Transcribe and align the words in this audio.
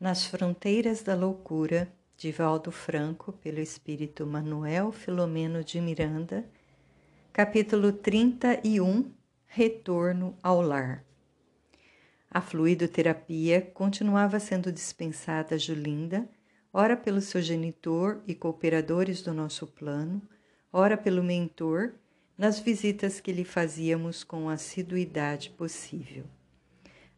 Nas 0.00 0.24
Fronteiras 0.24 1.02
da 1.02 1.14
Loucura, 1.14 1.92
de 2.16 2.32
Valdo 2.32 2.72
Franco, 2.72 3.34
pelo 3.34 3.60
espírito 3.60 4.26
Manuel 4.26 4.92
Filomeno 4.92 5.62
de 5.62 5.78
Miranda, 5.78 6.42
capítulo 7.34 7.92
31 7.92 9.12
Retorno 9.46 10.34
ao 10.42 10.62
Lar. 10.62 11.04
A 12.30 12.40
fluidoterapia 12.40 13.60
continuava 13.60 14.40
sendo 14.40 14.72
dispensada 14.72 15.56
a 15.56 15.58
Julinda, 15.58 16.26
ora 16.72 16.96
pelo 16.96 17.20
seu 17.20 17.42
genitor 17.42 18.22
e 18.26 18.34
cooperadores 18.34 19.20
do 19.20 19.34
nosso 19.34 19.66
plano, 19.66 20.22
ora 20.72 20.96
pelo 20.96 21.22
mentor, 21.22 21.92
nas 22.38 22.58
visitas 22.58 23.20
que 23.20 23.32
lhe 23.32 23.44
fazíamos 23.44 24.24
com 24.24 24.48
a 24.48 24.54
assiduidade 24.54 25.50
possível. 25.50 26.24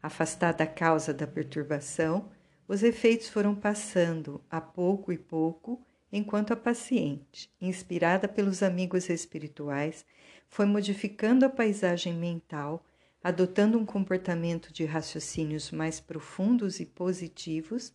Afastada 0.01 0.65
a 0.65 0.67
causa 0.67 1.13
da 1.13 1.25
perturbação, 1.25 2.29
os 2.67 2.81
efeitos 2.81 3.27
foram 3.27 3.53
passando 3.53 4.41
a 4.49 4.61
pouco 4.61 5.11
e 5.11 5.17
pouco, 5.17 5.81
enquanto 6.11 6.53
a 6.53 6.55
paciente, 6.55 7.49
inspirada 7.59 8.27
pelos 8.27 8.63
amigos 8.63 9.09
espirituais, 9.09 10.05
foi 10.47 10.65
modificando 10.65 11.45
a 11.45 11.49
paisagem 11.49 12.13
mental, 12.13 12.85
adotando 13.23 13.77
um 13.77 13.85
comportamento 13.85 14.71
de 14.71 14.85
raciocínios 14.85 15.71
mais 15.71 15.99
profundos 15.99 16.79
e 16.79 16.85
positivos, 16.85 17.91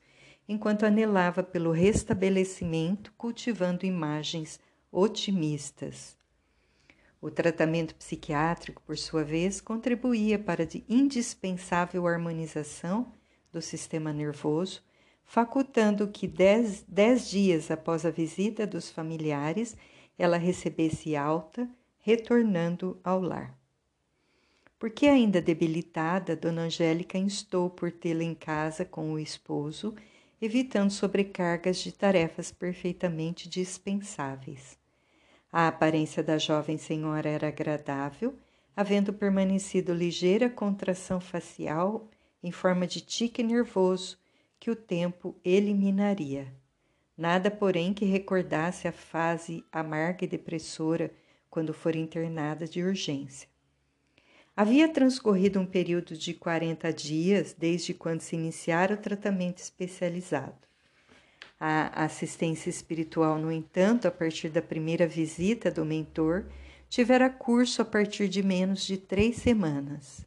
enquanto 0.48 0.84
anelava 0.84 1.42
pelo 1.42 1.70
restabelecimento, 1.70 3.12
cultivando 3.16 3.86
imagens 3.86 4.58
otimistas. 4.90 6.16
O 7.20 7.30
tratamento 7.30 7.94
psiquiátrico, 7.94 8.82
por 8.82 8.96
sua 8.96 9.24
vez, 9.24 9.60
contribuía 9.60 10.38
para 10.38 10.62
a 10.62 10.66
indispensável 10.88 12.06
harmonização 12.06 13.17
do 13.52 13.62
sistema 13.62 14.12
nervoso, 14.12 14.82
facultando 15.24 16.08
que 16.08 16.26
dez, 16.26 16.84
dez 16.88 17.28
dias 17.28 17.70
após 17.70 18.06
a 18.06 18.10
visita 18.10 18.66
dos 18.66 18.90
familiares 18.90 19.76
ela 20.18 20.36
recebesse 20.36 21.14
alta, 21.14 21.68
retornando 22.00 22.98
ao 23.04 23.20
lar. 23.20 23.56
Porque 24.78 25.06
ainda 25.06 25.40
debilitada, 25.42 26.34
Dona 26.36 26.62
Angélica 26.62 27.18
instou 27.18 27.68
por 27.68 27.90
tê-la 27.90 28.24
em 28.24 28.34
casa 28.34 28.84
com 28.84 29.12
o 29.12 29.18
esposo, 29.18 29.94
evitando 30.40 30.90
sobrecargas 30.90 31.78
de 31.78 31.92
tarefas 31.92 32.52
perfeitamente 32.52 33.48
dispensáveis. 33.48 34.78
A 35.52 35.66
aparência 35.66 36.22
da 36.22 36.38
jovem 36.38 36.78
senhora 36.78 37.28
era 37.28 37.48
agradável, 37.48 38.36
havendo 38.76 39.12
permanecido 39.12 39.92
ligeira 39.92 40.48
contração 40.48 41.20
facial 41.20 42.08
em 42.42 42.50
forma 42.50 42.86
de 42.86 43.00
tique 43.00 43.42
nervoso 43.42 44.18
que 44.58 44.70
o 44.70 44.76
tempo 44.76 45.36
eliminaria. 45.44 46.52
Nada, 47.16 47.50
porém, 47.50 47.92
que 47.92 48.04
recordasse 48.04 48.86
a 48.86 48.92
fase 48.92 49.64
amarga 49.72 50.24
e 50.24 50.28
depressora 50.28 51.12
quando 51.50 51.74
for 51.74 51.96
internada 51.96 52.66
de 52.66 52.82
urgência. 52.82 53.48
Havia 54.56 54.88
transcorrido 54.88 55.60
um 55.60 55.66
período 55.66 56.16
de 56.16 56.34
40 56.34 56.92
dias 56.92 57.54
desde 57.56 57.94
quando 57.94 58.20
se 58.20 58.34
iniciara 58.34 58.94
o 58.94 58.98
tratamento 58.98 59.58
especializado. 59.58 60.58
A 61.60 62.04
assistência 62.04 62.70
espiritual, 62.70 63.38
no 63.38 63.50
entanto, 63.50 64.06
a 64.06 64.10
partir 64.10 64.48
da 64.48 64.62
primeira 64.62 65.06
visita 65.06 65.70
do 65.70 65.84
mentor, 65.84 66.46
tivera 66.88 67.28
curso 67.28 67.82
a 67.82 67.84
partir 67.84 68.28
de 68.28 68.42
menos 68.42 68.84
de 68.84 68.96
três 68.96 69.36
semanas. 69.36 70.24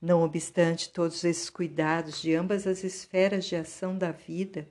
Não 0.00 0.22
obstante 0.22 0.92
todos 0.92 1.24
esses 1.24 1.50
cuidados 1.50 2.20
de 2.20 2.34
ambas 2.34 2.66
as 2.66 2.84
esferas 2.84 3.44
de 3.46 3.56
ação 3.56 3.98
da 3.98 4.12
vida, 4.12 4.68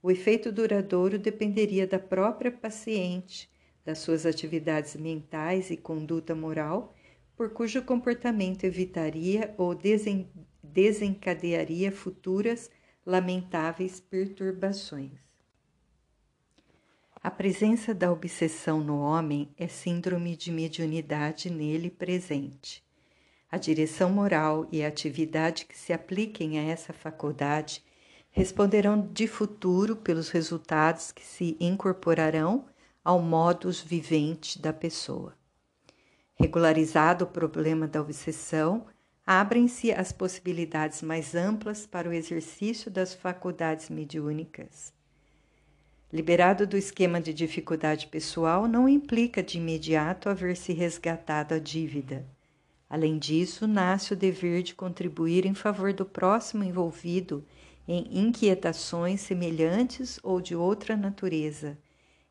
o 0.00 0.10
efeito 0.10 0.52
duradouro 0.52 1.18
dependeria 1.18 1.86
da 1.86 1.98
própria 1.98 2.52
paciente, 2.52 3.50
das 3.84 3.98
suas 3.98 4.24
atividades 4.24 4.94
mentais 4.94 5.70
e 5.70 5.76
conduta 5.76 6.34
moral, 6.34 6.94
por 7.36 7.50
cujo 7.50 7.82
comportamento 7.82 8.64
evitaria 8.64 9.54
ou 9.56 9.74
desen 9.74 10.28
desencadearia 10.62 11.90
futuras 11.90 12.70
lamentáveis 13.04 14.00
perturbações. 14.00 15.12
A 17.20 17.30
presença 17.30 17.94
da 17.94 18.12
obsessão 18.12 18.80
no 18.80 19.00
homem 19.00 19.48
é 19.56 19.66
síndrome 19.66 20.36
de 20.36 20.52
mediunidade 20.52 21.50
nele 21.50 21.90
presente. 21.90 22.87
A 23.50 23.56
direção 23.56 24.10
moral 24.10 24.68
e 24.70 24.84
a 24.84 24.88
atividade 24.88 25.64
que 25.64 25.76
se 25.76 25.90
apliquem 25.90 26.58
a 26.58 26.62
essa 26.64 26.92
faculdade 26.92 27.82
responderão 28.30 29.08
de 29.10 29.26
futuro 29.26 29.96
pelos 29.96 30.28
resultados 30.28 31.10
que 31.10 31.24
se 31.24 31.56
incorporarão 31.58 32.66
ao 33.02 33.22
modus 33.22 33.80
vivente 33.80 34.60
da 34.60 34.70
pessoa. 34.70 35.34
Regularizado 36.34 37.24
o 37.24 37.28
problema 37.28 37.88
da 37.88 38.02
obsessão, 38.02 38.86
abrem-se 39.26 39.92
as 39.92 40.12
possibilidades 40.12 41.00
mais 41.00 41.34
amplas 41.34 41.86
para 41.86 42.06
o 42.06 42.12
exercício 42.12 42.90
das 42.90 43.14
faculdades 43.14 43.88
mediúnicas. 43.88 44.92
Liberado 46.12 46.66
do 46.66 46.76
esquema 46.76 47.18
de 47.18 47.32
dificuldade 47.32 48.08
pessoal, 48.08 48.68
não 48.68 48.86
implica 48.86 49.42
de 49.42 49.56
imediato 49.56 50.28
haver 50.28 50.54
se 50.54 50.74
resgatado 50.74 51.54
a 51.54 51.58
dívida 51.58 52.26
Além 52.88 53.18
disso, 53.18 53.66
nasce 53.66 54.14
o 54.14 54.16
dever 54.16 54.62
de 54.62 54.74
contribuir 54.74 55.44
em 55.44 55.54
favor 55.54 55.92
do 55.92 56.06
próximo 56.06 56.64
envolvido 56.64 57.44
em 57.86 58.06
inquietações 58.18 59.20
semelhantes 59.20 60.18
ou 60.22 60.40
de 60.40 60.54
outra 60.54 60.96
natureza. 60.96 61.78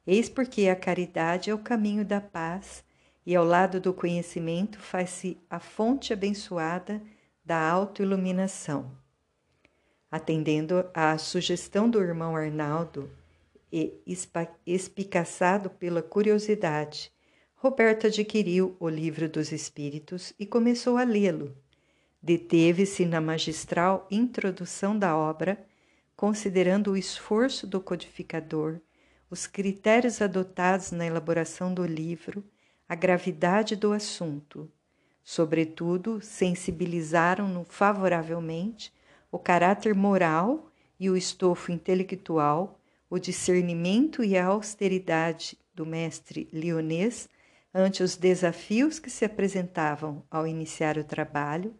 Eis 0.06 0.30
porque 0.30 0.68
a 0.68 0.76
caridade 0.76 1.50
é 1.50 1.54
o 1.54 1.60
caminho 1.60 2.06
da 2.06 2.22
paz 2.22 2.84
e, 3.26 3.36
ao 3.36 3.44
lado 3.44 3.80
do 3.80 3.94
conhecimento, 3.94 4.80
faz-se 4.80 5.38
a 5.50 5.60
fonte 5.60 6.14
abençoada 6.14 7.02
da 7.44 7.60
autoiluminação. 7.60 8.92
Atendendo 10.10 10.86
à 10.94 11.18
sugestão 11.18 11.90
do 11.90 12.00
irmão 12.00 12.36
Arnaldo 12.36 13.10
e 13.72 13.94
espicaçado 14.66 15.70
pela 15.70 16.02
curiosidade, 16.02 17.12
Roberto 17.60 18.06
adquiriu 18.06 18.78
o 18.80 18.88
Livro 18.88 19.28
dos 19.28 19.52
Espíritos 19.52 20.32
e 20.38 20.46
começou 20.46 20.96
a 20.96 21.04
lê-lo. 21.04 21.58
Deteve-se 22.22 23.04
na 23.04 23.20
magistral 23.20 24.08
introdução 24.12 24.98
da 24.98 25.18
obra, 25.18 25.66
considerando 26.16 26.92
o 26.92 26.98
esforço 26.98 27.66
do 27.66 27.82
codificador, 27.82 28.80
os 29.28 29.48
critérios 29.48 30.22
adotados 30.22 30.92
na 30.92 31.08
elaboração 31.08 31.74
do 31.74 31.84
livro, 31.84 32.44
a 32.88 32.94
gravidade 32.94 33.76
do 33.76 33.92
assunto. 33.92 34.72
Sobretudo, 35.24 36.22
sensibilizaram-no 36.22 37.64
favoravelmente 37.64 38.94
o 39.32 39.40
caráter 39.40 39.96
moral 39.96 40.72
e 41.00 41.10
o 41.10 41.18
estofo 41.18 41.72
intelectual, 41.72 42.80
o 43.10 43.18
discernimento 43.18 44.24
e 44.24 44.38
a 44.38 44.46
austeridade 44.46 45.58
do 45.74 45.88
mestre 45.88 46.48
lionês 46.54 47.28
ante 47.78 48.02
os 48.02 48.16
desafios 48.16 48.98
que 48.98 49.10
se 49.10 49.24
apresentavam 49.24 50.24
ao 50.32 50.48
iniciar 50.48 50.98
o 50.98 51.04
trabalho 51.04 51.76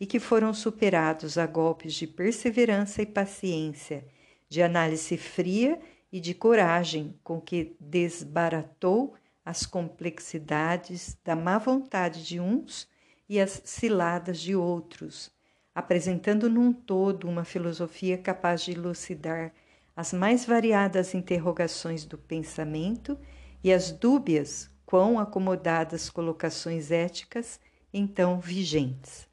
e 0.00 0.06
que 0.06 0.18
foram 0.18 0.54
superados 0.54 1.36
a 1.36 1.46
golpes 1.46 1.92
de 1.92 2.06
perseverança 2.06 3.02
e 3.02 3.06
paciência, 3.06 4.02
de 4.48 4.62
análise 4.62 5.18
fria 5.18 5.78
e 6.10 6.20
de 6.20 6.32
coragem 6.32 7.14
com 7.22 7.38
que 7.38 7.76
desbaratou 7.78 9.14
as 9.44 9.66
complexidades 9.66 11.18
da 11.22 11.36
má 11.36 11.58
vontade 11.58 12.24
de 12.24 12.40
uns 12.40 12.88
e 13.28 13.38
as 13.38 13.60
ciladas 13.62 14.40
de 14.40 14.56
outros, 14.56 15.30
apresentando 15.74 16.48
num 16.48 16.72
todo 16.72 17.28
uma 17.28 17.44
filosofia 17.44 18.16
capaz 18.16 18.62
de 18.62 18.72
elucidar 18.72 19.52
as 19.94 20.14
mais 20.14 20.46
variadas 20.46 21.12
interrogações 21.12 22.06
do 22.06 22.16
pensamento 22.16 23.18
e 23.62 23.70
as 23.70 23.90
dúbias 23.92 24.71
quão 24.92 25.18
acomodadas 25.18 26.10
colocações 26.10 26.90
éticas 26.90 27.58
então 27.94 28.38
vigentes. 28.38 29.26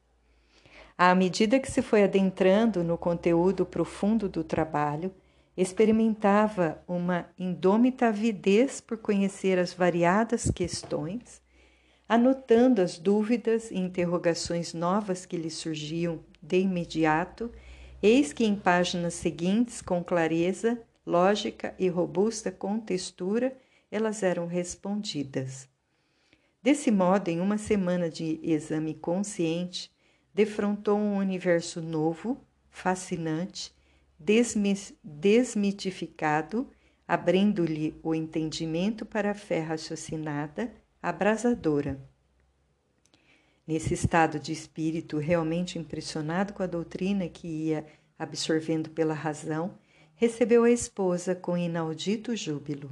À 0.98 1.14
medida 1.14 1.60
que 1.60 1.70
se 1.70 1.82
foi 1.82 2.02
adentrando 2.02 2.82
no 2.82 2.98
conteúdo 2.98 3.66
profundo 3.66 4.30
do 4.30 4.42
trabalho, 4.42 5.14
experimentava 5.58 6.82
uma 6.88 7.26
indômita 7.38 8.08
avidez 8.08 8.80
por 8.80 9.00
conhecer 9.00 9.60
as 9.60 9.74
variadas 9.74 10.50
questões, 10.50 11.42
anotando 12.08 12.82
as 12.82 12.98
dúvidas 12.98 13.70
e 13.70 13.78
interrogações 13.80 14.74
novas 14.74 15.26
que 15.26 15.36
lhe 15.36 15.50
surgiam 15.50 16.22
de 16.42 16.62
imediato, 16.62 17.52
eis 18.02 18.32
que 18.32 18.46
em 18.46 18.56
páginas 18.56 19.14
seguintes, 19.14 19.82
com 19.82 20.02
clareza, 20.02 20.82
lógica 21.06 21.76
e 21.78 21.90
robusta 21.90 22.50
contextura, 22.50 23.54
elas 23.92 24.24
eram 24.24 24.48
respondidas. 24.48 25.68
Desse 26.62 26.92
modo, 26.92 27.30
em 27.30 27.40
uma 27.40 27.58
semana 27.58 28.10
de 28.10 28.40
exame 28.44 28.94
consciente, 28.94 29.92
defrontou 30.34 30.98
um 30.98 31.18
universo 31.18 31.82
novo, 31.82 32.40
fascinante, 32.70 33.74
desmitificado, 35.04 36.70
abrindo-lhe 37.08 37.98
o 38.04 38.14
entendimento 38.14 39.06
para 39.06 39.32
a 39.32 39.34
fé 39.36 39.62
raciocinada, 39.62 40.72
abrasadora. 41.02 42.00
Nesse 43.66 43.94
estado 43.94 44.40
de 44.40 44.52
espírito 44.52 45.18
realmente 45.18 45.80
impressionado 45.80 46.54
com 46.54 46.62
a 46.62 46.68
doutrina 46.68 47.30
que 47.30 47.48
ia 47.48 47.86
absorvendo 48.18 48.90
pela 48.90 49.14
razão, 49.14 49.78
recebeu 50.16 50.64
a 50.66 50.72
esposa 50.72 51.34
com 51.34 51.58
inaudito 51.58 52.36
júbilo. 52.36 52.92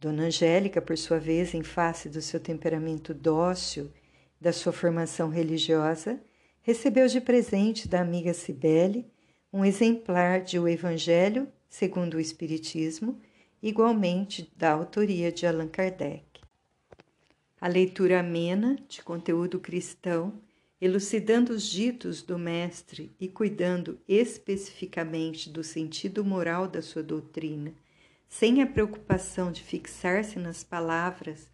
Dona 0.00 0.24
Angélica, 0.24 0.80
por 0.80 0.96
sua 0.96 1.18
vez, 1.18 1.52
em 1.52 1.62
face 1.62 2.08
do 2.08 2.22
seu 2.22 2.40
temperamento 2.40 3.12
dócil, 3.12 3.92
da 4.40 4.50
sua 4.50 4.72
formação 4.72 5.28
religiosa, 5.28 6.18
recebeu 6.62 7.06
de 7.06 7.20
presente 7.20 7.86
da 7.86 8.00
amiga 8.00 8.32
Cibele 8.32 9.06
um 9.52 9.62
exemplar 9.62 10.40
de 10.40 10.58
O 10.58 10.66
Evangelho 10.66 11.46
segundo 11.68 12.14
o 12.14 12.20
Espiritismo, 12.20 13.20
igualmente 13.62 14.50
da 14.56 14.72
autoria 14.72 15.30
de 15.30 15.46
Allan 15.46 15.68
Kardec. 15.68 16.24
A 17.60 17.68
leitura 17.68 18.20
amena, 18.20 18.76
de 18.88 19.02
conteúdo 19.02 19.60
cristão, 19.60 20.32
elucidando 20.80 21.52
os 21.52 21.68
ditos 21.68 22.22
do 22.22 22.38
Mestre 22.38 23.14
e 23.20 23.28
cuidando 23.28 24.00
especificamente 24.08 25.50
do 25.50 25.62
sentido 25.62 26.24
moral 26.24 26.66
da 26.66 26.80
sua 26.80 27.02
doutrina, 27.02 27.74
sem 28.30 28.62
a 28.62 28.66
preocupação 28.66 29.50
de 29.50 29.60
fixar-se 29.60 30.38
nas 30.38 30.62
palavras, 30.62 31.50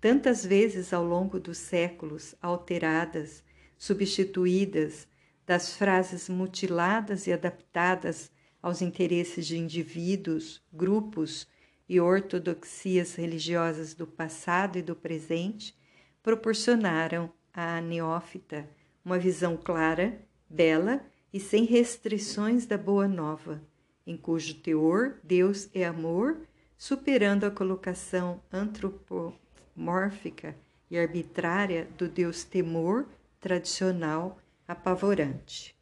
tantas 0.00 0.46
vezes 0.46 0.92
ao 0.92 1.04
longo 1.04 1.40
dos 1.40 1.58
séculos 1.58 2.36
alteradas, 2.40 3.42
substituídas, 3.76 5.08
das 5.44 5.74
frases 5.74 6.28
mutiladas 6.28 7.26
e 7.26 7.32
adaptadas 7.32 8.30
aos 8.62 8.80
interesses 8.80 9.44
de 9.44 9.58
indivíduos, 9.58 10.62
grupos 10.72 11.48
e 11.88 12.00
ortodoxias 12.00 13.16
religiosas 13.16 13.92
do 13.92 14.06
passado 14.06 14.78
e 14.78 14.82
do 14.82 14.94
presente, 14.94 15.76
proporcionaram 16.22 17.32
à 17.52 17.80
neófita 17.80 18.70
uma 19.04 19.18
visão 19.18 19.56
clara, 19.56 20.20
bela 20.48 21.04
e 21.32 21.40
sem 21.40 21.64
restrições 21.64 22.66
da 22.66 22.78
Boa 22.78 23.08
Nova, 23.08 23.60
em 24.06 24.16
cujo 24.16 24.54
teor 24.54 25.18
Deus 25.22 25.68
é 25.74 25.84
amor, 25.84 26.38
superando 26.76 27.44
a 27.44 27.50
colocação 27.50 28.40
antropomórfica 28.52 30.56
e 30.90 30.98
arbitrária 30.98 31.88
do 31.96 32.08
Deus 32.08 32.44
temor 32.44 33.06
tradicional 33.40 34.38
apavorante. 34.66 35.76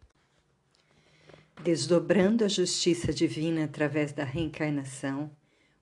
Desdobrando 1.63 2.45
a 2.45 2.49
justiça 2.49 3.13
divina 3.13 3.65
através 3.65 4.13
da 4.13 4.25
reencarnação, 4.25 5.31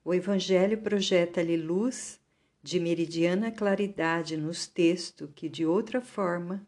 o 0.04 0.14
Evangelho 0.14 0.78
projeta-lhe 0.78 1.56
luz 1.56 2.20
de 2.62 2.80
meridiana 2.80 3.50
claridade 3.50 4.36
nos 4.36 4.66
textos 4.66 5.28
que, 5.34 5.48
de 5.48 5.66
outra 5.66 6.00
forma, 6.00 6.66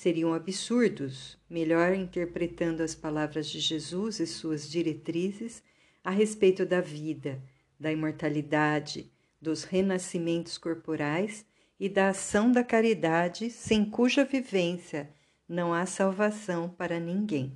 seriam 0.00 0.32
absurdos, 0.32 1.36
melhor 1.48 1.92
interpretando 1.92 2.82
as 2.82 2.94
palavras 2.94 3.46
de 3.46 3.60
Jesus 3.60 4.18
e 4.18 4.26
suas 4.26 4.66
diretrizes 4.66 5.62
a 6.02 6.10
respeito 6.10 6.64
da 6.64 6.80
vida, 6.80 7.38
da 7.78 7.92
imortalidade, 7.92 9.12
dos 9.42 9.62
renascimentos 9.62 10.56
corporais 10.56 11.44
e 11.78 11.86
da 11.86 12.08
ação 12.08 12.50
da 12.50 12.64
caridade, 12.64 13.50
sem 13.50 13.84
cuja 13.84 14.24
vivência 14.24 15.10
não 15.46 15.74
há 15.74 15.84
salvação 15.84 16.70
para 16.70 16.98
ninguém. 16.98 17.52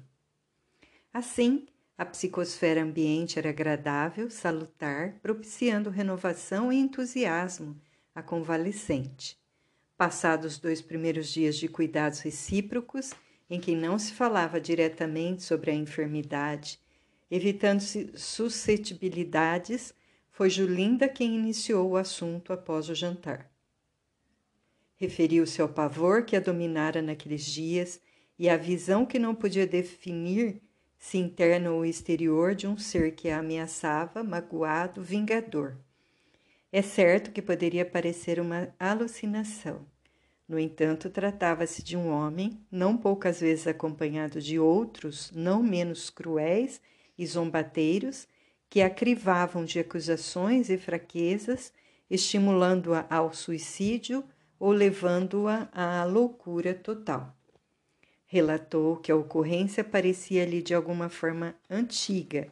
Assim, 1.15 1.65
a 1.97 2.05
psicosfera 2.05 2.83
ambiente 2.83 3.39
era 3.39 3.49
agradável, 3.49 4.29
salutar, 4.29 5.15
propiciando 5.23 5.89
renovação 5.89 6.71
e 6.71 6.77
entusiasmo 6.77 7.81
à 8.15 8.23
convalescente. 8.23 9.43
Passados 10.05 10.53
os 10.53 10.59
dois 10.59 10.83
primeiros 10.83 11.33
dias 11.33 11.57
de 11.57 11.67
cuidados 11.67 12.21
recíprocos, 12.21 13.15
em 13.49 13.59
que 13.59 13.75
não 13.75 13.99
se 13.99 14.13
falava 14.13 14.61
diretamente 14.61 15.43
sobre 15.43 15.71
a 15.71 15.75
enfermidade, 15.75 16.79
evitando-se 17.31 18.11
suscetibilidades, 18.15 19.95
foi 20.31 20.51
Julinda 20.51 21.09
quem 21.09 21.35
iniciou 21.35 21.89
o 21.89 21.97
assunto 21.97 22.53
após 22.53 22.91
o 22.91 22.95
jantar. 22.95 23.51
Referiu-se 24.97 25.63
ao 25.63 25.71
pavor 25.71 26.27
que 26.27 26.37
a 26.37 26.41
dominara 26.41 27.01
naqueles 27.01 27.47
dias 27.47 27.99
e 28.39 28.47
à 28.47 28.59
visão 28.59 29.07
que 29.07 29.19
não 29.19 29.35
podia 29.35 29.67
definir 29.67 30.61
se 30.99 31.17
interno 31.17 31.77
ou 31.77 31.87
exterior 31.87 32.55
de 32.55 32.67
um 32.67 32.77
ser 32.77 33.13
que 33.15 33.31
a 33.31 33.39
ameaçava, 33.39 34.23
magoado, 34.23 35.03
vingador. 35.03 35.79
É 36.71 36.83
certo 36.83 37.31
que 37.31 37.41
poderia 37.41 37.87
parecer 37.87 38.39
uma 38.39 38.69
alucinação. 38.79 39.94
No 40.47 40.59
entanto, 40.59 41.09
tratava-se 41.09 41.83
de 41.83 41.97
um 41.97 42.11
homem, 42.11 42.61
não 42.71 42.97
poucas 42.97 43.41
vezes 43.41 43.67
acompanhado 43.67 44.41
de 44.41 44.59
outros, 44.59 45.31
não 45.35 45.63
menos 45.63 46.11
cruéis 46.11 46.81
e 47.17 47.27
zombateiros, 47.27 48.29
que 48.69 48.83
a 48.83 48.91
crivavam 48.91 49.65
de 49.65 49.79
acusações 49.79 50.69
e 50.69 50.77
fraquezas, 50.77 51.73
estimulando-a 52.11 53.07
ao 53.09 53.33
suicídio 53.33 54.23
ou 54.59 54.71
levando-a 54.71 55.69
à 55.73 56.05
loucura 56.05 56.75
total. 56.75 57.35
Relatou 58.27 58.97
que 58.97 59.13
a 59.13 59.17
ocorrência 59.17 59.83
parecia-lhe 59.83 60.61
de 60.61 60.75
alguma 60.75 61.09
forma 61.09 61.55
antiga. 61.71 62.49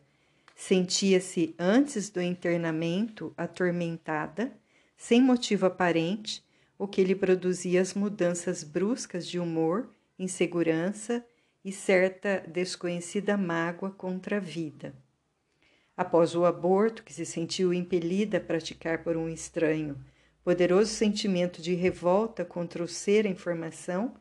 Sentia-se 0.55 1.55
antes 1.59 2.09
do 2.09 2.23
internamento 2.23 3.35
atormentada, 3.37 4.53
sem 4.97 5.21
motivo 5.21 5.67
aparente, 5.67 6.43
o 6.79 6.89
que 6.89 7.05
lhe 7.05 7.15
produzia 7.15 7.81
as 7.81 7.95
mudanças 7.95 8.65
bruscas 8.65 9.27
de 9.27 9.39
humor, 9.39 9.91
insegurança 10.19 11.25
e 11.65 11.71
certa 11.71 12.45
desconhecida 12.49 13.37
mágoa 13.37 13.91
contra 13.91 14.37
a 14.37 14.41
vida. 14.41 14.95
Após 15.97 16.35
o 16.35 16.45
aborto, 16.45 17.05
que 17.05 17.13
se 17.13 17.25
sentiu 17.25 17.73
impelida 17.73 18.39
a 18.39 18.41
praticar 18.41 19.05
por 19.05 19.17
um 19.17 19.29
estranho, 19.29 20.03
poderoso 20.43 20.93
sentimento 20.93 21.63
de 21.63 21.75
revolta 21.75 22.45
contra 22.45 22.83
o 22.83 22.89
ser 22.89 23.27
em 23.27 23.35
formação, 23.35 24.15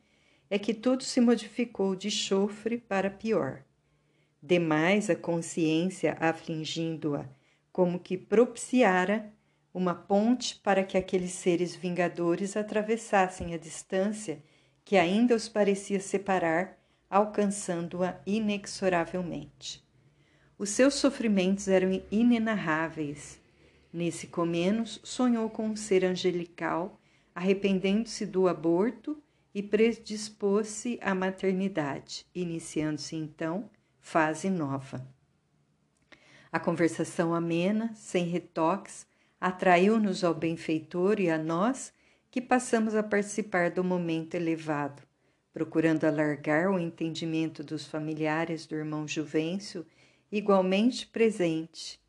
é 0.49 0.59
que 0.59 0.73
tudo 0.73 1.03
se 1.03 1.21
modificou 1.21 1.95
de 1.95 2.11
chofre 2.11 2.77
para 2.77 3.09
pior. 3.09 3.63
Demais 4.43 5.09
a 5.09 5.15
consciência 5.15 6.17
afligindo-a, 6.19 7.25
como 7.71 7.99
que 7.99 8.17
propiciara 8.17 9.31
uma 9.73 9.95
ponte 9.95 10.59
para 10.59 10.83
que 10.83 10.97
aqueles 10.97 11.31
seres 11.31 11.75
vingadores 11.75 12.57
atravessassem 12.57 13.53
a 13.53 13.57
distância 13.57 14.43
que 14.83 14.97
ainda 14.97 15.35
os 15.35 15.47
parecia 15.47 15.99
separar, 15.99 16.77
alcançando-a 17.09 18.19
inexoravelmente. 18.25 19.83
Os 20.57 20.69
seus 20.69 20.95
sofrimentos 20.95 21.67
eram 21.67 22.01
inenarráveis. 22.11 23.39
Nesse 23.91 24.27
comenos, 24.27 24.99
sonhou 25.03 25.49
com 25.49 25.67
um 25.67 25.75
ser 25.75 26.05
angelical, 26.05 26.99
arrependendo-se 27.33 28.25
do 28.25 28.47
aborto 28.47 29.21
e 29.53 29.61
predispôs-se 29.61 30.99
à 31.01 31.13
maternidade, 31.13 32.25
iniciando-se 32.33 33.15
então 33.15 33.69
fase 33.99 34.49
nova. 34.49 35.05
A 36.51 36.59
conversação 36.59 37.33
amena, 37.33 37.93
sem 37.95 38.25
retoques, 38.25 39.05
atraiu-nos 39.41 40.23
ao 40.23 40.35
benfeitor 40.35 41.19
e 41.19 41.27
a 41.27 41.37
nós 41.37 41.91
que 42.29 42.39
passamos 42.39 42.93
a 42.93 43.01
participar 43.01 43.71
do 43.71 43.83
momento 43.83 44.35
elevado, 44.35 45.01
procurando 45.51 46.05
alargar 46.05 46.69
o 46.69 46.79
entendimento 46.79 47.63
dos 47.63 47.87
familiares 47.87 48.67
do 48.67 48.75
irmão 48.75 49.07
Juvencio, 49.07 49.83
igualmente 50.31 51.07
presente 51.07 51.99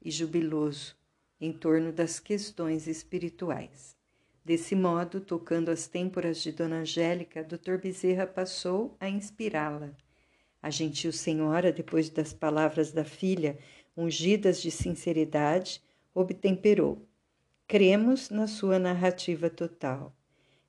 e 0.00 0.12
jubiloso 0.12 0.96
em 1.40 1.52
torno 1.52 1.92
das 1.92 2.20
questões 2.20 2.86
espirituais. 2.86 3.96
Desse 4.44 4.76
modo, 4.76 5.20
tocando 5.20 5.70
as 5.72 5.88
têmporas 5.88 6.40
de 6.40 6.52
Dona 6.52 6.76
Angélica, 6.76 7.42
Dr. 7.42 7.78
Bezerra 7.82 8.28
passou 8.28 8.96
a 9.00 9.08
inspirá-la. 9.08 9.90
A 10.62 10.70
gentil 10.70 11.12
senhora, 11.12 11.72
depois 11.72 12.08
das 12.08 12.32
palavras 12.32 12.92
da 12.92 13.04
filha, 13.04 13.58
ungidas 13.96 14.62
de 14.62 14.70
sinceridade, 14.70 15.82
obtemperou. 16.16 17.06
Cremos 17.68 18.30
na 18.30 18.46
sua 18.46 18.78
narrativa 18.78 19.50
total. 19.50 20.16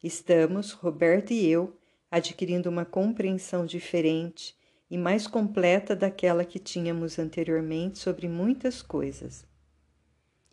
Estamos, 0.04 0.74
Roberto 0.74 1.32
e 1.32 1.48
eu, 1.48 1.74
adquirindo 2.12 2.70
uma 2.70 2.84
compreensão 2.84 3.66
diferente 3.66 4.56
e 4.92 4.98
mais 4.98 5.26
completa 5.26 5.96
daquela 5.96 6.44
que 6.44 6.60
tínhamos 6.60 7.18
anteriormente 7.18 7.98
sobre 7.98 8.28
muitas 8.28 8.82
coisas. 8.82 9.46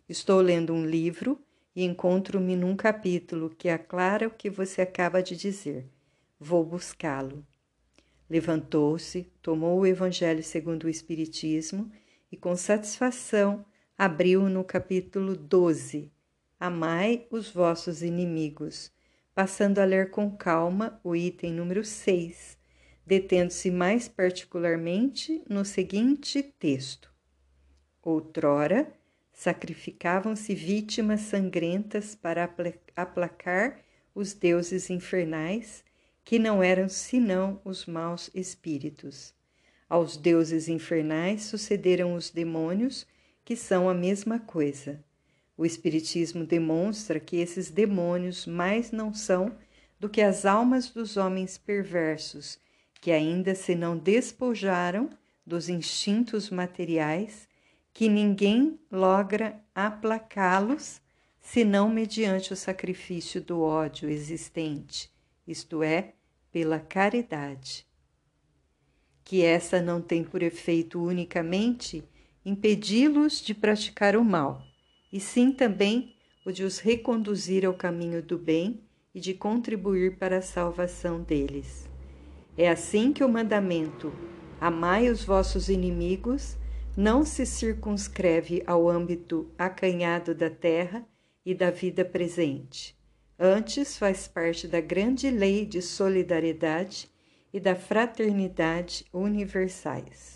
Estou 0.07 0.39
lendo 0.39 0.73
um 0.73 0.85
livro 0.85 1.41
e 1.75 1.83
encontro-me 1.83 2.55
num 2.55 2.75
capítulo 2.75 3.49
que 3.49 3.67
aclara 3.67 4.27
o 4.27 4.31
que 4.31 4.49
você 4.49 4.81
acaba 4.81 5.21
de 5.21 5.35
dizer. 5.35 5.89
Vou 6.39 6.63
buscá-lo. 6.63 7.45
Levantou-se, 8.29 9.29
tomou 9.41 9.79
o 9.79 9.85
Evangelho 9.85 10.43
segundo 10.43 10.85
o 10.85 10.89
Espiritismo 10.89 11.91
e, 12.31 12.37
com 12.37 12.55
satisfação, 12.55 13.65
abriu 13.97 14.49
no 14.49 14.63
capítulo 14.63 15.37
12: 15.37 16.11
Amai 16.59 17.25
os 17.31 17.49
vossos 17.49 18.01
inimigos, 18.01 18.91
passando 19.33 19.79
a 19.79 19.85
ler 19.85 20.11
com 20.11 20.35
calma 20.35 20.99
o 21.03 21.15
item 21.15 21.53
número 21.53 21.83
6, 21.83 22.57
detendo-se 23.05 23.71
mais 23.71 24.09
particularmente 24.09 25.41
no 25.47 25.63
seguinte 25.63 26.43
texto: 26.43 27.09
Outrora, 28.03 28.91
sacrificavam-se 29.31 30.53
vítimas 30.53 31.21
sangrentas 31.21 32.15
para 32.15 32.49
aplacar 32.95 33.79
os 34.13 34.33
deuses 34.33 34.89
infernais 34.89 35.83
que 36.23 36.39
não 36.39 36.61
eram 36.61 36.89
senão 36.89 37.61
os 37.63 37.85
maus 37.85 38.29
espíritos. 38.33 39.33
Aos 39.87 40.17
deuses 40.17 40.67
infernais 40.67 41.43
sucederam 41.43 42.15
os 42.15 42.31
demônios, 42.31 43.05
que 43.45 43.55
são 43.55 43.87
a 43.87 43.93
mesma 43.93 44.39
coisa. 44.39 44.99
O 45.55 45.65
Espiritismo 45.65 46.43
demonstra 46.43 47.19
que 47.19 47.37
esses 47.37 47.69
demônios 47.69 48.47
mais 48.47 48.91
não 48.91 49.13
são 49.13 49.55
do 49.99 50.09
que 50.09 50.19
as 50.19 50.45
almas 50.45 50.89
dos 50.89 51.15
homens 51.15 51.57
perversos, 51.57 52.59
que 52.99 53.11
ainda 53.11 53.53
se 53.53 53.75
não 53.75 53.95
despojaram 53.95 55.09
dos 55.45 55.69
instintos 55.69 56.49
materiais, 56.49 57.47
que 57.93 58.09
ninguém 58.09 58.79
logra 58.91 59.61
aplacá-los 59.73 60.99
senão 61.39 61.87
mediante 61.87 62.51
o 62.51 62.55
sacrifício 62.55 63.39
do 63.39 63.61
ódio 63.61 64.09
existente, 64.09 65.11
isto 65.47 65.83
é, 65.83 66.13
pela 66.51 66.79
caridade. 66.79 67.85
Que 69.23 69.43
essa 69.43 69.81
não 69.81 70.01
tem 70.01 70.23
por 70.23 70.41
efeito 70.41 71.01
unicamente 71.01 72.03
impedi-los 72.45 73.41
de 73.41 73.53
praticar 73.53 74.15
o 74.15 74.23
mal, 74.23 74.61
e 75.11 75.19
sim 75.19 75.51
também 75.51 76.15
o 76.45 76.51
de 76.51 76.63
os 76.63 76.79
reconduzir 76.79 77.65
ao 77.65 77.73
caminho 77.73 78.21
do 78.21 78.37
bem 78.37 78.81
e 79.13 79.19
de 79.19 79.33
contribuir 79.33 80.17
para 80.17 80.37
a 80.37 80.41
salvação 80.41 81.23
deles. 81.23 81.89
É 82.57 82.69
assim 82.69 83.11
que 83.11 83.23
o 83.23 83.29
mandamento 83.29 84.13
Amai 84.61 85.09
os 85.09 85.23
vossos 85.23 85.67
inimigos 85.67 86.55
não 86.95 87.25
se 87.25 87.45
circunscreve 87.45 88.63
ao 88.65 88.87
âmbito 88.87 89.51
acanhado 89.57 90.33
da 90.33 90.49
terra 90.49 91.05
e 91.45 91.53
da 91.53 91.69
vida 91.69 92.05
presente, 92.05 92.95
Antes 93.37 93.97
faz 93.97 94.29
parte 94.29 94.65
da 94.65 94.79
grande 94.79 95.29
lei 95.29 95.65
de 95.65 95.81
solidariedade 95.81 97.09
e 97.51 97.59
da 97.59 97.75
fraternidade 97.75 99.05
universais. 99.11 100.34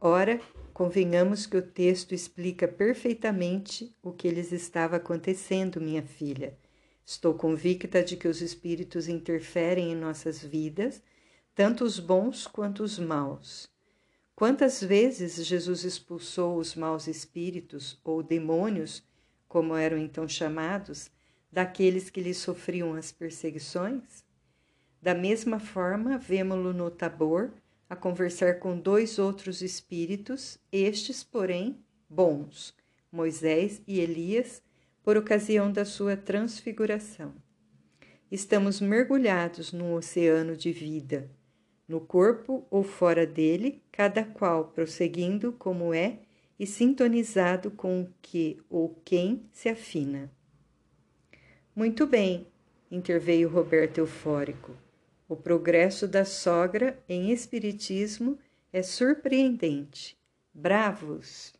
Ora, 0.00 0.40
convenhamos 0.74 1.46
que 1.46 1.56
o 1.56 1.62
texto 1.62 2.14
explica 2.14 2.68
perfeitamente 2.68 3.96
o 4.02 4.12
que 4.12 4.28
lhes 4.28 4.52
estava 4.52 4.96
acontecendo, 4.96 5.80
minha 5.80 6.02
filha. 6.02 6.56
Estou 7.04 7.32
convicta 7.32 8.02
de 8.02 8.16
que 8.16 8.28
os 8.28 8.42
espíritos 8.42 9.08
interferem 9.08 9.92
em 9.92 9.94
nossas 9.94 10.42
vidas, 10.42 11.02
tanto 11.54 11.82
os 11.82 11.98
bons 11.98 12.46
quanto 12.46 12.82
os 12.82 12.98
maus. 12.98 13.70
Quantas 14.34 14.82
vezes 14.82 15.36
Jesus 15.46 15.82
expulsou 15.82 16.58
os 16.58 16.74
maus 16.74 17.06
espíritos, 17.06 17.98
ou 18.04 18.22
demônios, 18.22 19.02
como 19.48 19.74
eram 19.74 19.96
então 19.96 20.28
chamados, 20.28 21.10
daqueles 21.50 22.10
que 22.10 22.20
lhe 22.20 22.34
sofriam 22.34 22.92
as 22.92 23.10
perseguições? 23.10 24.22
Da 25.00 25.14
mesma 25.14 25.58
forma, 25.58 26.18
vemo-lo 26.18 26.74
no 26.74 26.90
Tabor 26.90 27.50
a 27.88 27.96
conversar 27.96 28.58
com 28.58 28.78
dois 28.78 29.18
outros 29.18 29.62
espíritos, 29.62 30.58
estes, 30.72 31.22
porém, 31.22 31.78
bons, 32.08 32.74
Moisés 33.10 33.80
e 33.86 34.00
Elias, 34.00 34.62
por 35.02 35.16
ocasião 35.16 35.70
da 35.70 35.84
sua 35.84 36.16
transfiguração. 36.16 37.34
Estamos 38.30 38.80
mergulhados 38.80 39.72
num 39.72 39.94
oceano 39.94 40.56
de 40.56 40.72
vida 40.72 41.30
no 41.88 42.00
corpo 42.00 42.66
ou 42.70 42.82
fora 42.82 43.26
dele, 43.26 43.82
cada 43.92 44.24
qual 44.24 44.68
prosseguindo 44.68 45.52
como 45.52 45.94
é 45.94 46.18
e 46.58 46.66
sintonizado 46.66 47.70
com 47.70 48.02
o 48.02 48.08
que 48.20 48.58
ou 48.68 49.00
quem 49.04 49.44
se 49.52 49.68
afina. 49.68 50.30
Muito 51.74 52.06
bem, 52.06 52.46
interveio 52.90 53.48
Roberto 53.48 53.98
eufórico. 53.98 54.85
O 55.28 55.34
progresso 55.34 56.06
da 56.06 56.24
sogra 56.24 57.02
em 57.08 57.32
espiritismo 57.32 58.38
é 58.72 58.80
surpreendente. 58.80 60.16
Bravos! 60.54 61.52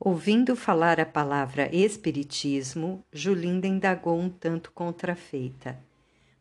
Ouvindo 0.00 0.56
falar 0.56 0.98
a 0.98 1.06
palavra 1.06 1.68
espiritismo, 1.74 3.04
Julinda 3.12 3.68
indagou 3.68 4.18
um 4.18 4.28
tanto 4.28 4.72
contrafeita. 4.72 5.78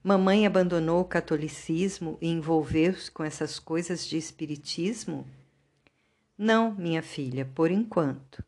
Mamãe 0.04 0.48
abandonou 0.48 1.02
o 1.02 1.06
catolicismo 1.06 2.18
e 2.22 2.28
envolveu-se 2.28 3.12
com 3.12 3.24
essas 3.24 3.60
coisas 3.60 4.08
de 4.08 4.18
espiritismo? 4.18 5.28
Não, 6.38 6.74
minha 6.74 7.04
filha, 7.04 7.46
por 7.54 7.70
enquanto. 7.70 8.44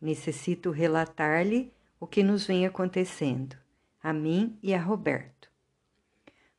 Necessito 0.00 0.70
relatar-lhe 0.70 1.72
o 1.98 2.06
que 2.06 2.22
nos 2.22 2.46
vem 2.46 2.64
acontecendo, 2.64 3.56
a 4.02 4.12
mim 4.12 4.58
e 4.62 4.74
a 4.74 4.80
Roberto. 4.80 5.50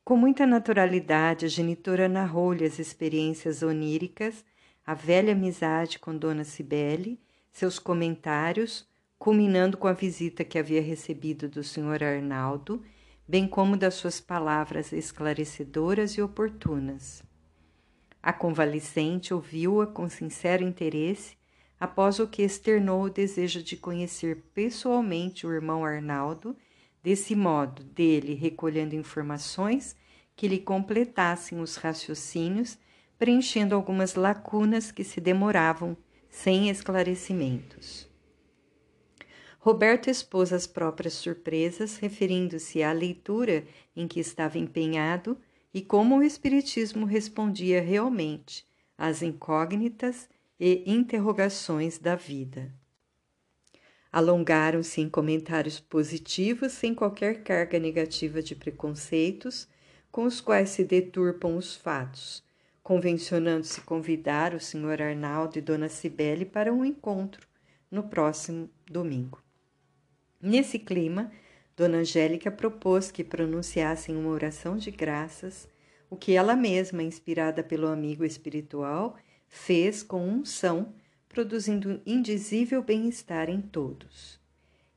Com 0.04 0.16
muita 0.16 0.46
naturalidade, 0.46 1.46
a 1.46 1.48
genitora 1.48 2.08
narrou-lhe 2.08 2.64
as 2.64 2.78
experiências 2.78 3.62
oníricas, 3.62 4.44
a 4.84 4.94
velha 4.94 5.32
amizade 5.32 5.98
com 5.98 6.16
Dona 6.16 6.44
Cibele, 6.44 7.20
seus 7.52 7.78
comentários, 7.78 8.88
culminando 9.18 9.76
com 9.76 9.86
a 9.86 9.92
visita 9.92 10.44
que 10.44 10.58
havia 10.58 10.82
recebido 10.82 11.48
do 11.48 11.62
Sr. 11.62 12.02
Arnaldo 12.02 12.82
bem 13.26 13.46
como 13.46 13.76
das 13.76 13.94
suas 13.94 14.20
palavras 14.20 14.92
esclarecedoras 14.92 16.12
e 16.12 16.22
oportunas. 16.22 17.22
A 18.22 18.32
convalescente 18.32 19.32
ouviu-a 19.32 19.86
com 19.86 20.08
sincero 20.08 20.62
interesse, 20.62 21.36
após 21.80 22.18
o 22.18 22.28
que 22.28 22.42
externou 22.42 23.04
o 23.04 23.10
desejo 23.10 23.62
de 23.62 23.76
conhecer 23.76 24.42
pessoalmente 24.54 25.46
o 25.46 25.52
irmão 25.52 25.84
Arnaldo, 25.84 26.56
desse 27.02 27.34
modo, 27.34 27.82
dele 27.82 28.34
recolhendo 28.34 28.94
informações 28.94 29.96
que 30.36 30.48
lhe 30.48 30.58
completassem 30.58 31.60
os 31.60 31.76
raciocínios, 31.76 32.78
preenchendo 33.18 33.74
algumas 33.74 34.14
lacunas 34.14 34.90
que 34.90 35.04
se 35.04 35.20
demoravam 35.20 35.96
sem 36.28 36.70
esclarecimentos. 36.70 38.08
Roberto 39.58 40.10
expôs 40.10 40.52
as 40.52 40.66
próprias 40.66 41.12
surpresas, 41.12 41.96
referindo-se 41.98 42.82
à 42.82 42.90
leitura 42.90 43.64
em 43.94 44.08
que 44.08 44.18
estava 44.18 44.58
empenhado 44.58 45.38
e 45.72 45.80
como 45.80 46.18
o 46.18 46.22
Espiritismo 46.22 47.06
respondia 47.06 47.80
realmente 47.80 48.66
às 48.98 49.22
incógnitas 49.22 50.28
e 50.58 50.82
interrogações 50.86 51.98
da 51.98 52.16
vida. 52.16 52.72
Alongaram-se 54.12 55.00
em 55.00 55.08
comentários 55.08 55.80
positivos, 55.80 56.72
sem 56.72 56.94
qualquer 56.94 57.42
carga 57.42 57.78
negativa 57.78 58.42
de 58.42 58.54
preconceitos, 58.54 59.66
com 60.10 60.24
os 60.24 60.38
quais 60.38 60.68
se 60.68 60.84
deturpam 60.84 61.56
os 61.56 61.74
fatos, 61.74 62.44
convencionando-se 62.82 63.80
convidar 63.80 64.54
o 64.54 64.60
Sr. 64.60 65.00
Arnaldo 65.00 65.58
e 65.58 65.62
Dona 65.62 65.88
Cibele 65.88 66.44
para 66.44 66.70
um 66.70 66.84
encontro 66.84 67.48
no 67.90 68.02
próximo 68.02 68.68
domingo. 68.86 69.42
Nesse 70.38 70.78
clima, 70.78 71.32
Dona 71.74 71.98
Angélica 71.98 72.50
propôs 72.50 73.10
que 73.10 73.24
pronunciassem 73.24 74.14
uma 74.14 74.28
oração 74.28 74.76
de 74.76 74.90
graças, 74.90 75.66
o 76.10 76.16
que 76.16 76.32
ela 76.34 76.54
mesma, 76.54 77.02
inspirada 77.02 77.62
pelo 77.62 77.86
amigo 77.86 78.26
espiritual, 78.26 79.16
fez 79.48 80.02
com 80.02 80.28
unção, 80.28 80.92
produzindo 81.32 82.00
indizível 82.04 82.82
bem-estar 82.82 83.48
em 83.48 83.60
todos. 83.60 84.38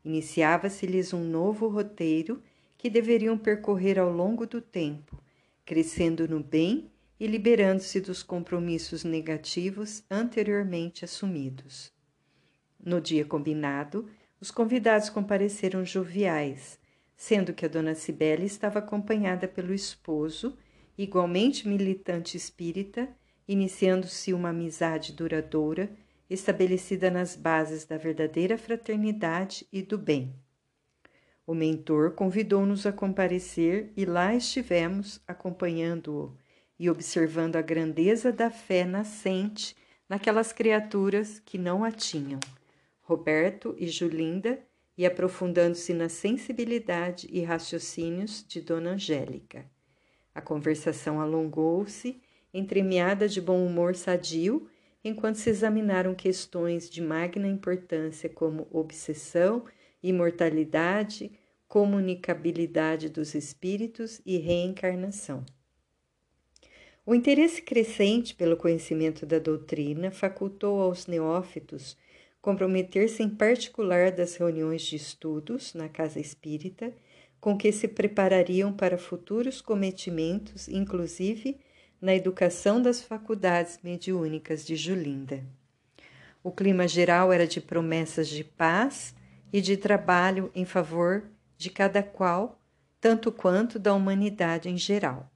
Iniciava-se-lhes 0.03 1.13
um 1.13 1.23
novo 1.23 1.67
roteiro 1.67 2.43
que 2.77 2.89
deveriam 2.89 3.37
percorrer 3.37 3.97
ao 3.97 4.11
longo 4.11 4.45
do 4.45 4.61
tempo, 4.61 5.19
crescendo 5.65 6.27
no 6.27 6.43
bem 6.43 6.91
e 7.17 7.25
liberando-se 7.25 8.01
dos 8.01 8.21
compromissos 8.21 9.03
negativos 9.05 10.03
anteriormente 10.11 11.05
assumidos. 11.05 11.91
No 12.83 12.99
dia 12.99 13.25
combinado, 13.25 14.07
os 14.39 14.51
convidados 14.51 15.09
compareceram 15.09 15.85
joviais, 15.85 16.77
sendo 17.15 17.53
que 17.53 17.65
a 17.65 17.69
dona 17.69 17.95
Cibele 17.95 18.45
estava 18.45 18.79
acompanhada 18.79 19.47
pelo 19.47 19.73
esposo, 19.73 20.57
igualmente 20.97 21.67
militante 21.67 22.35
espírita, 22.35 23.09
iniciando-se 23.47 24.33
uma 24.33 24.49
amizade 24.49 25.13
duradoura, 25.13 25.89
estabelecida 26.29 27.11
nas 27.11 27.35
bases 27.35 27.85
da 27.85 27.97
verdadeira 27.97 28.57
fraternidade 28.57 29.67
e 29.71 29.81
do 29.81 29.97
bem. 29.97 30.35
O 31.45 31.53
mentor 31.53 32.11
convidou-nos 32.11 32.85
a 32.85 32.91
comparecer 32.91 33.91
e 33.95 34.03
lá 34.05 34.33
estivemos 34.33 35.21
acompanhando-o 35.27 36.35
e 36.79 36.89
observando 36.89 37.55
a 37.55 37.61
grandeza 37.61 38.31
da 38.31 38.49
fé 38.49 38.83
nascente 38.83 39.75
naquelas 40.09 40.51
criaturas 40.51 41.39
que 41.39 41.57
não 41.57 41.83
a 41.83 41.91
tinham, 41.91 42.39
Roberto 43.01 43.75
e 43.77 43.87
Julinda, 43.87 44.59
e 44.97 45.05
aprofundando-se 45.05 45.93
na 45.93 46.07
sensibilidade 46.07 47.27
e 47.29 47.41
raciocínios 47.41 48.45
de 48.47 48.61
Dona 48.61 48.91
Angélica. 48.91 49.65
A 50.33 50.41
conversação 50.41 51.19
alongou-se, 51.19 52.21
entremeada 52.53 53.27
de 53.27 53.41
bom 53.41 53.65
humor 53.65 53.95
sadio, 53.95 54.69
enquanto 55.05 55.35
se 55.35 55.51
examinaram 55.51 56.15
questões 56.15 56.89
de 56.89 57.01
magna 57.01 57.47
importância 57.47 58.27
como 58.27 58.67
obsessão 58.71 59.63
imortalidade, 60.01 61.31
comunicabilidade 61.67 63.09
dos 63.09 63.33
espíritos 63.33 64.21
e 64.25 64.37
reencarnação. 64.37 65.43
O 67.05 67.13
interesse 67.13 67.61
crescente 67.61 68.35
pelo 68.35 68.57
conhecimento 68.57 69.25
da 69.25 69.39
doutrina 69.39 70.11
facultou 70.11 70.81
aos 70.81 71.07
neófitos 71.07 71.97
comprometer-se 72.41 73.23
em 73.23 73.29
particular 73.29 74.11
das 74.11 74.35
reuniões 74.35 74.83
de 74.83 74.95
estudos 74.95 75.73
na 75.73 75.89
casa 75.89 76.19
espírita, 76.19 76.93
com 77.39 77.57
que 77.57 77.71
se 77.71 77.87
preparariam 77.87 78.71
para 78.71 78.99
futuros 78.99 79.61
cometimentos, 79.61 80.67
inclusive 80.67 81.59
na 82.01 82.13
educação 82.13 82.81
das 82.81 83.01
faculdades 83.01 83.79
mediúnicas 83.83 84.65
de 84.65 84.75
Julinda. 84.75 85.43
O 86.43 86.51
clima 86.51 86.87
geral 86.87 87.33
era 87.33 87.47
de 87.47 87.59
promessas 87.59 88.27
de 88.27 88.43
paz 88.43 89.15
e 89.51 89.61
de 89.61 89.77
trabalho 89.77 90.51
em 90.53 90.65
favor 90.65 91.23
de 91.57 91.69
cada 91.69 92.03
qual, 92.03 92.59
tanto 92.99 93.31
quanto 93.31 93.79
da 93.79 93.93
humanidade 93.93 94.69
em 94.69 94.77
geral. 94.77 95.31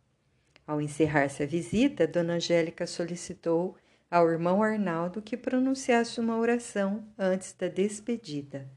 Ao 0.68 0.80
encerrar-se 0.80 1.42
a 1.42 1.48
visita, 1.48 2.06
Dona 2.06 2.34
Angélica 2.34 2.86
solicitou 2.86 3.76
ao 4.12 4.30
irmão 4.30 4.62
Arnaldo 4.62 5.22
que 5.22 5.38
pronunciasse 5.38 6.20
uma 6.20 6.38
oração 6.38 7.04
antes 7.18 7.54
da 7.54 7.68
despedida. 7.68 8.70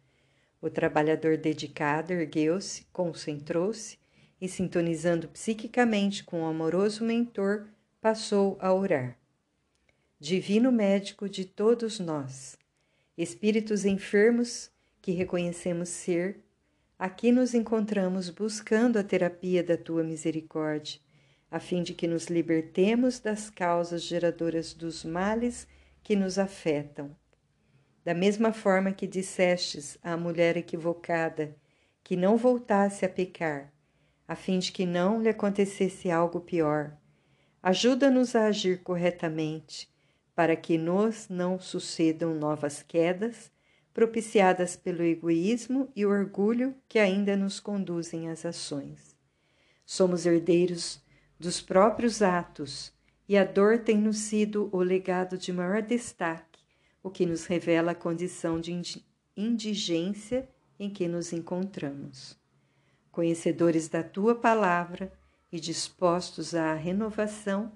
O 0.61 0.71
trabalhador 0.71 1.37
dedicado 1.37 2.13
ergueu-se, 2.13 2.87
concentrou-se 2.93 3.99
e, 4.43 4.49
sintonizando 4.49 5.29
psiquicamente 5.29 6.25
com 6.25 6.43
o 6.43 6.47
amoroso 6.47 7.05
mentor, 7.05 7.69
passou 8.01 8.59
a 8.61 8.75
orar. 8.75 9.17
Divino 10.19 10.73
médico 10.73 11.29
de 11.29 11.45
todos 11.45 12.01
nós, 12.01 12.59
espíritos 13.17 13.85
enfermos 13.85 14.69
que 15.01 15.13
reconhecemos 15.13 15.91
ser, 15.91 16.41
aqui 16.99 17.31
nos 17.31 17.55
encontramos 17.55 18.31
buscando 18.31 18.99
a 18.99 19.05
terapia 19.05 19.63
da 19.63 19.77
tua 19.77 20.03
misericórdia, 20.03 20.99
a 21.49 21.61
fim 21.61 21.85
de 21.85 21.95
que 21.95 22.09
nos 22.09 22.27
libertemos 22.27 23.21
das 23.21 23.49
causas 23.49 24.03
geradoras 24.03 24.75
dos 24.75 25.05
males 25.05 25.69
que 26.03 26.17
nos 26.17 26.37
afetam. 26.37 27.17
Da 28.05 28.13
mesma 28.13 28.53
forma 28.53 28.91
que 28.91 29.07
dissestes 29.07 29.97
à 30.03 30.17
mulher 30.17 30.57
equivocada 30.57 31.55
que 32.03 32.17
não 32.17 32.37
voltasse 32.37 33.05
a 33.05 33.09
pecar, 33.09 33.72
a 34.33 34.35
fim 34.35 34.59
de 34.59 34.73
que 34.73 34.87
não 34.87 35.21
lhe 35.21 35.29
acontecesse 35.29 36.11
algo 36.11 36.41
pior, 36.41 36.97
ajuda-nos 37.63 38.35
a 38.35 38.47
agir 38.47 38.83
corretamente, 38.83 39.93
para 40.35 40.57
que 40.57 40.79
nos 40.79 41.29
não 41.29 41.61
sucedam 41.61 42.35
novas 42.35 42.83
quedas 42.83 43.53
propiciadas 43.93 44.75
pelo 44.75 45.03
egoísmo 45.03 45.93
e 45.95 46.07
orgulho 46.07 46.75
que 46.89 46.99
ainda 46.99 47.37
nos 47.37 47.61
conduzem 47.61 48.31
às 48.31 48.47
ações. 48.47 49.15
Somos 49.85 50.25
herdeiros 50.25 50.99
dos 51.39 51.61
próprios 51.61 52.23
atos 52.23 52.91
e 53.29 53.37
a 53.37 53.45
dor 53.45 53.81
tem-nos 53.81 54.17
sido 54.17 54.71
o 54.73 54.79
legado 54.79 55.37
de 55.37 55.53
maior 55.53 55.83
destaque, 55.83 56.59
o 57.03 57.11
que 57.11 57.27
nos 57.27 57.45
revela 57.45 57.93
a 57.93 57.95
condição 57.95 58.59
de 58.59 58.73
indigência 59.37 60.49
em 60.81 60.89
que 60.89 61.07
nos 61.07 61.35
encontramos. 61.35 62.41
Conhecedores 63.13 63.89
da 63.91 64.03
tua 64.03 64.35
palavra 64.35 65.13
e 65.53 65.61
dispostos 65.61 66.55
à 66.55 66.73
renovação, 66.73 67.71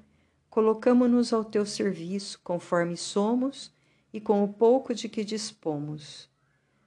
colocamo-nos 0.48 1.30
ao 1.30 1.44
teu 1.44 1.66
serviço 1.66 2.40
conforme 2.42 2.96
somos 2.96 3.70
e 4.10 4.18
com 4.18 4.42
o 4.42 4.48
pouco 4.48 4.94
de 4.94 5.10
que 5.10 5.22
dispomos. 5.22 6.30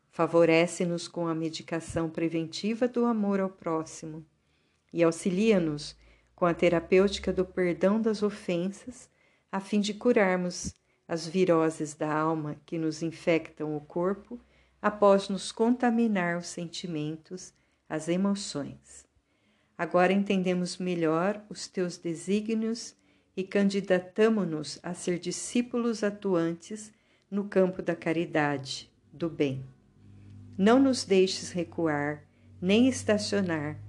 Favorece-nos 0.09 1.07
com 1.07 1.27
a 1.27 1.35
medicação 1.35 2.09
preventiva 2.09 2.87
do 2.87 3.05
amor 3.05 3.39
ao 3.39 3.51
próximo 3.51 4.25
e 4.91 5.03
auxilia-nos 5.03 5.95
com 6.35 6.47
a 6.47 6.53
terapêutica 6.53 7.31
do 7.31 7.45
perdão 7.45 8.01
das 8.01 8.23
ofensas, 8.23 9.11
a 9.51 9.59
fim 9.59 9.79
de 9.79 9.93
curarmos 9.93 10.73
as 11.07 11.27
viroses 11.27 11.93
da 11.93 12.11
alma 12.11 12.55
que 12.65 12.79
nos 12.79 13.03
infectam 13.03 13.77
o 13.77 13.81
corpo 13.81 14.39
após 14.81 15.29
nos 15.29 15.51
contaminar 15.51 16.35
os 16.35 16.47
sentimentos, 16.47 17.53
as 17.89 18.07
emoções. 18.07 19.05
Agora 19.75 20.13
entendemos 20.13 20.77
melhor 20.77 21.43
os 21.49 21.67
teus 21.67 21.97
desígnios 21.97 22.95
e 23.35 23.43
candidatamo-nos 23.43 24.79
a 24.83 24.93
ser 24.93 25.17
discípulos 25.17 26.03
atuantes 26.03 26.91
no 27.31 27.45
campo 27.45 27.81
da 27.81 27.95
caridade, 27.95 28.91
do 29.11 29.29
bem. 29.29 29.65
Não 30.57 30.79
nos 30.79 31.03
deixes 31.03 31.51
recuar, 31.51 32.25
nem 32.61 32.87
estacionar, 32.87 33.79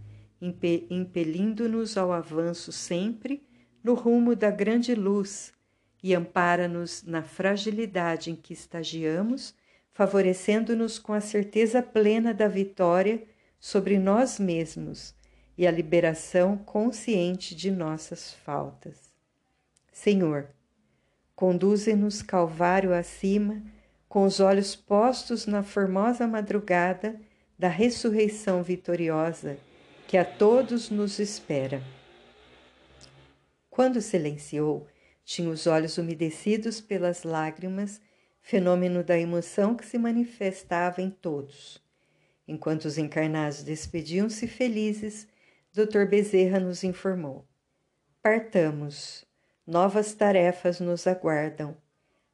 impelindo-nos 0.40 1.98
ao 1.98 2.12
avanço 2.12 2.72
sempre 2.72 3.44
no 3.82 3.94
rumo 3.94 4.36
da 4.36 4.50
grande 4.50 4.94
luz 4.94 5.52
e 6.02 6.14
ampara-nos 6.14 7.02
na 7.02 7.22
fragilidade 7.22 8.30
em 8.30 8.36
que 8.36 8.52
estagiamos, 8.52 9.54
favorecendo-nos 9.92 10.98
com 10.98 11.12
a 11.12 11.20
certeza 11.20 11.82
plena 11.82 12.32
da 12.32 12.48
vitória 12.48 13.22
sobre 13.60 13.98
nós 13.98 14.40
mesmos 14.40 15.14
e 15.56 15.66
a 15.66 15.70
liberação 15.70 16.56
consciente 16.56 17.54
de 17.54 17.70
nossas 17.70 18.32
faltas. 18.32 19.12
Senhor, 19.92 20.48
Conduze-nos 21.40 22.20
Calvário 22.20 22.92
acima, 22.92 23.62
com 24.06 24.24
os 24.24 24.40
olhos 24.40 24.76
postos 24.76 25.46
na 25.46 25.62
formosa 25.62 26.26
madrugada 26.26 27.18
da 27.58 27.66
ressurreição 27.66 28.62
vitoriosa 28.62 29.56
que 30.06 30.18
a 30.18 30.24
todos 30.24 30.90
nos 30.90 31.18
espera. 31.18 31.82
Quando 33.70 34.02
silenciou, 34.02 34.86
tinha 35.24 35.48
os 35.48 35.66
olhos 35.66 35.96
umedecidos 35.96 36.78
pelas 36.78 37.22
lágrimas, 37.22 38.02
fenômeno 38.42 39.02
da 39.02 39.18
emoção 39.18 39.74
que 39.74 39.86
se 39.86 39.96
manifestava 39.96 41.00
em 41.00 41.08
todos. 41.08 41.82
Enquanto 42.50 42.86
os 42.86 42.98
encarnados 42.98 43.62
despediam-se 43.62 44.48
felizes, 44.48 45.28
Dr. 45.72 46.04
Bezerra 46.04 46.58
nos 46.58 46.82
informou: 46.82 47.46
Partamos 48.20 49.24
novas 49.64 50.14
tarefas 50.14 50.80
nos 50.80 51.06
aguardam. 51.06 51.76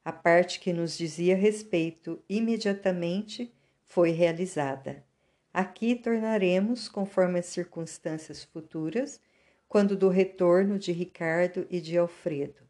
A 0.02 0.11
parte 0.11 0.59
que 0.59 0.72
nos 0.72 0.96
dizia 0.96 1.37
respeito 1.37 2.18
imediatamente 2.31 3.52
foi 3.85 4.11
realizada. 4.11 5.05
Aqui 5.52 5.94
tornaremos, 5.94 6.88
conforme 6.88 7.38
as 7.38 7.46
circunstâncias 7.46 8.42
futuras, 8.42 9.20
quando 9.68 9.94
do 9.94 10.09
retorno 10.09 10.79
de 10.79 10.92
Ricardo 10.92 11.66
e 11.68 11.79
de 11.79 11.98
Alfredo. 11.98 12.62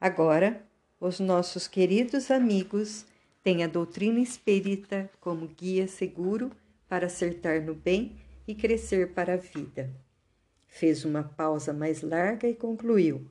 Agora, 0.00 0.64
os 0.98 1.20
nossos 1.20 1.68
queridos 1.68 2.30
amigos 2.30 3.04
têm 3.42 3.62
a 3.62 3.66
doutrina 3.66 4.20
espírita 4.20 5.10
como 5.20 5.46
guia 5.46 5.86
seguro 5.86 6.50
para 6.90 7.06
acertar 7.06 7.62
no 7.62 7.74
bem 7.74 8.16
e 8.46 8.54
crescer 8.54 9.14
para 9.14 9.32
a 9.32 9.38
vida. 9.38 9.90
Fez 10.68 11.06
uma 11.06 11.22
pausa 11.22 11.72
mais 11.72 12.02
larga 12.02 12.46
e 12.46 12.54
concluiu 12.54 13.26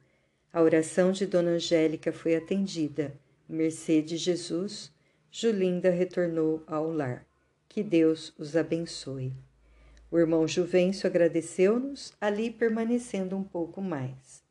a 0.51 0.63
oração 0.63 1.11
de 1.11 1.27
Dona 1.27 1.51
Angélica 1.51 2.11
foi 2.11 2.35
atendida. 2.35 3.13
Mercê 3.47 4.01
de 4.01 4.17
Jesus, 4.17 4.91
Julinda 5.29 5.91
retornou 5.91 6.63
ao 6.65 6.91
lar. 6.91 7.23
Que 7.67 7.83
Deus 7.83 8.33
os 8.35 8.55
abençoe. 8.55 9.31
O 10.09 10.17
irmão 10.17 10.47
Juvencio 10.47 11.05
agradeceu-nos, 11.05 12.13
ali 12.19 12.49
permanecendo 12.49 13.37
um 13.37 13.43
pouco 13.43 13.79
mais. 13.79 14.43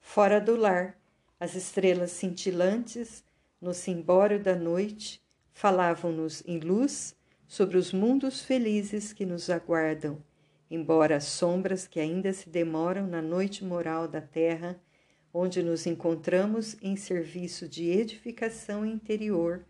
Fora 0.00 0.40
do 0.40 0.56
lar, 0.56 0.98
as 1.38 1.54
estrelas 1.54 2.10
cintilantes, 2.10 3.22
no 3.60 3.72
cimbório 3.72 4.42
da 4.42 4.56
noite, 4.56 5.22
falavam-nos 5.52 6.42
em 6.48 6.58
luz 6.58 7.14
sobre 7.46 7.76
os 7.76 7.92
mundos 7.92 8.42
felizes 8.42 9.12
que 9.12 9.26
nos 9.26 9.50
aguardam, 9.50 10.22
embora 10.70 11.16
as 11.16 11.24
sombras 11.24 11.86
que 11.86 12.00
ainda 12.00 12.32
se 12.32 12.48
demoram 12.48 13.06
na 13.06 13.20
noite 13.20 13.64
moral 13.64 14.08
da 14.08 14.20
terra 14.20 14.80
onde 15.36 15.64
nos 15.64 15.84
encontramos 15.84 16.76
em 16.80 16.94
serviço 16.94 17.68
de 17.68 17.90
edificação 17.90 18.86
interior 18.86 19.66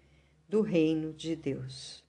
do 0.46 0.60
Reino 0.60 1.10
de 1.10 1.34
Deus. 1.34 2.03